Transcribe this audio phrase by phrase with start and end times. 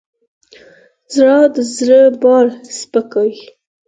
[1.13, 2.45] •ژړا د زړه بار
[2.77, 3.35] سپکوي.